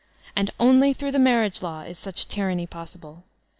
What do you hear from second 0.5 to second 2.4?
only through the marriage law is such